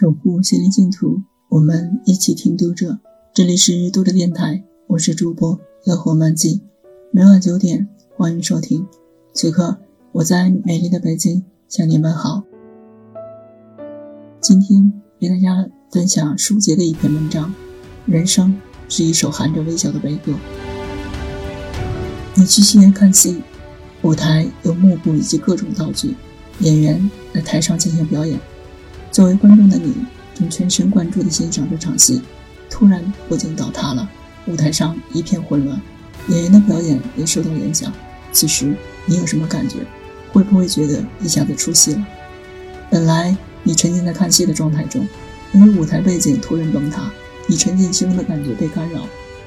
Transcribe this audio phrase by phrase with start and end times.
[0.00, 3.00] 守护心灵净土，我们一起听读者。
[3.34, 6.62] 这里是读者电台，我是主播乐活漫记。
[7.10, 8.86] 每晚九点，欢迎收听。
[9.34, 9.76] 此刻，
[10.12, 12.44] 我在美丽的北京向你问好。
[14.40, 17.52] 今天给大家分享舒洁的一篇文章：
[18.06, 18.56] 人生
[18.88, 20.32] 是一首含着微笑的悲歌。
[22.36, 23.42] 你去戏院看戏，
[24.02, 26.14] 舞台有幕布以及各种道具，
[26.60, 28.38] 演员在台上进行表演。
[29.18, 29.92] 作为观众的你，
[30.32, 32.22] 正全神贯注地欣赏这场戏，
[32.70, 34.08] 突然布景倒塌了，
[34.46, 35.82] 舞台上一片混乱，
[36.28, 37.92] 演员的表演也受到影响。
[38.30, 38.72] 此时
[39.06, 39.78] 你有什么感觉？
[40.32, 42.06] 会不会觉得一下子出戏了？
[42.90, 45.04] 本来你沉浸在看戏的状态中，
[45.52, 47.10] 因为舞台背景突然崩塌，
[47.48, 49.00] 你沉浸其中的感觉被干扰，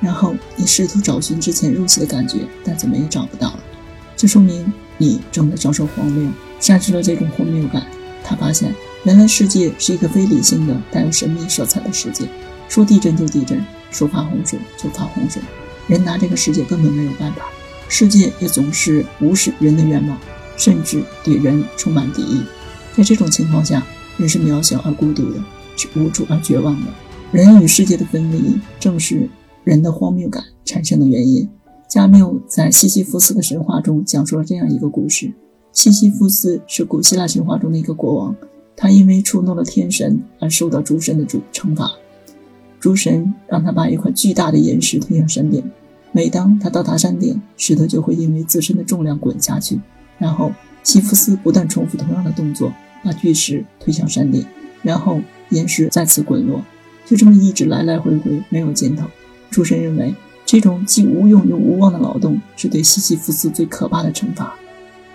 [0.00, 3.58] 然后你试图找寻之前入戏的感觉，但怎么也找不到了。
[4.16, 6.30] 这说明你正在遭受荒谬，
[6.60, 7.84] 丧失了这种荒谬感。
[8.26, 8.74] 他发现。
[9.04, 12.28] 原来世界是一个非理性的、带有神秘色彩的世界。
[12.68, 15.40] 说地震就地震，说发洪水就发洪水，
[15.86, 17.42] 人拿这个世界根本没有办法。
[17.88, 20.18] 世界也总是无视人的愿望，
[20.56, 22.42] 甚至对人充满敌意。
[22.96, 23.86] 在这种情况下，
[24.16, 25.38] 人是渺小而孤独的，
[25.76, 26.88] 是无助而绝望的。
[27.30, 29.28] 人与世界的分离，正是
[29.62, 31.48] 人的荒谬感产生的原因。
[31.88, 35.32] 加缪在西西弗斯的神话中讲述了这样一个故事：
[35.76, 38.34] 西西弗斯是古希腊神话中的一个国王。
[38.74, 41.92] 他因为触怒了天神而受到诸神的主惩罚，
[42.80, 45.62] 诸神让他把一块巨大的岩石推向山顶。
[46.12, 49.78] 每当他到达山顶，石头就会因为自身的重量滚下去。
[50.18, 50.50] 然后
[50.82, 52.72] 西弗斯不断重复同样的动作，
[53.04, 54.46] 把巨石推向山顶，
[54.82, 56.64] 然后岩石再次滚落，
[57.04, 59.06] 就这么一直来来回回，没有尽头。
[59.50, 60.14] 诸神认为
[60.46, 64.58] 这种既无用又无望的劳动是对西西弗斯最可怕的惩罚。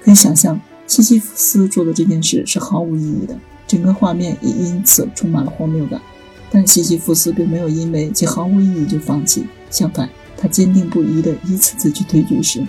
[0.00, 3.36] 可以想象，西西弗斯做的这件事是毫无意义的。
[3.66, 6.00] 整个画面也因此充满了荒谬感，
[6.50, 12.66] 但西西弗斯并没有因为其毫无意义就放弃，相反，他坚定不移地一次次去推巨石，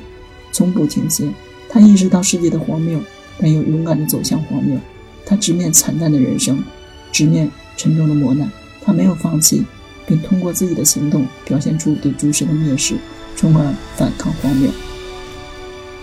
[0.52, 1.28] 从不停歇。
[1.68, 3.02] 他意识到世界的荒谬，
[3.40, 4.78] 但又勇敢地走向荒谬。
[5.26, 6.64] 他直面惨淡的人生，
[7.12, 8.52] 直面沉重的磨难，
[8.84, 9.66] 他没有放弃，
[10.06, 12.96] 并通过自己的行动表现出对诸神的蔑视，
[13.36, 14.70] 从而反抗荒谬。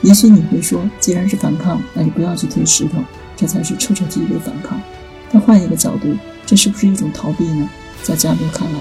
[0.03, 2.99] 也许你会说，既然是反抗，那就不要去推石头。
[3.37, 4.81] 这才是彻彻底底的反抗。
[5.31, 6.15] 但换一个角度，
[6.45, 7.69] 这是不是一种逃避呢？
[8.03, 8.81] 在加缪看来，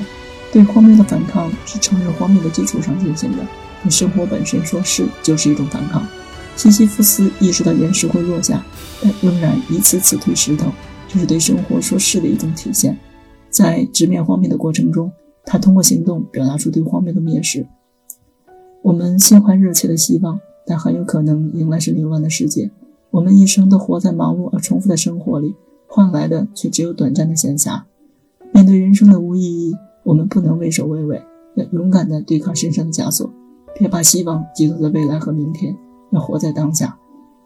[0.51, 3.37] 对荒谬的反抗是承认荒谬的基础上进行的。
[3.83, 6.07] 对生活本身说是，就是一种反抗。
[6.55, 8.65] 西西弗斯意识到岩石会落下，
[9.01, 10.71] 但仍然一次次推石头，
[11.07, 12.97] 就是对生活说是的一种体现。
[13.49, 15.11] 在直面荒谬的过程中，
[15.45, 17.67] 他通过行动表达出对荒谬的蔑视。
[18.81, 22.69] 我们心怀热切的希望，但很有可能迎来是凌乱的世界。
[23.09, 25.55] 我们一生都活在忙碌而重复的生活里，
[25.87, 27.83] 换来的却只有短暂的闲暇。
[28.51, 31.23] 面对人生的无意义，我们不能畏首畏尾，
[31.55, 33.31] 要勇敢地对抗身上的枷锁，
[33.73, 35.75] 别把希望寄托在未来和明天，
[36.11, 36.97] 要活在当下。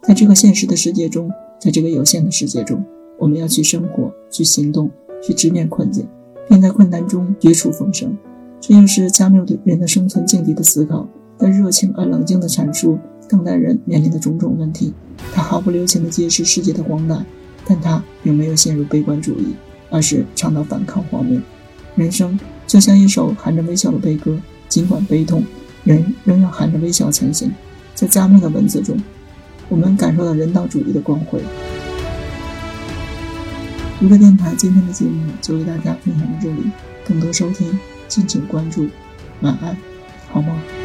[0.02, 2.84] 在这个现实的世界中，在这个有限的世界中，
[3.20, 4.90] 我们要去生活，去行动，
[5.22, 6.08] 去直面困境，
[6.50, 8.18] 并在困难中绝处逢生。
[8.60, 11.08] 这就是加缪对人的生存境地的思考，
[11.38, 12.98] 他热情而冷静的阐述。
[13.32, 14.94] 当代人面临的种种问题，
[15.34, 17.26] 他毫不留情地揭示世界的荒诞，
[17.66, 19.56] 但他并没有陷入悲观主义，
[19.90, 21.40] 而是倡导反抗荒谬。
[21.96, 22.38] 人生
[22.68, 24.38] 就像一首含着微笑的悲歌，
[24.68, 25.42] 尽管悲痛，
[25.86, 27.50] 人仍要含着微笑前行。
[27.96, 28.98] 在加缪的文字中，
[29.70, 31.40] 我们感受到人道主义的光辉。
[34.02, 36.70] 娱乐电台今天的节目就为大家分享到这里，
[37.08, 38.88] 更多收听敬请关注。
[39.42, 39.78] 晚安，
[40.32, 40.81] 好梦。